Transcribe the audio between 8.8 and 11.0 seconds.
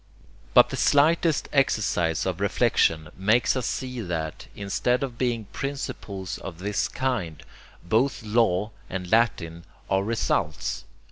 and latin are results.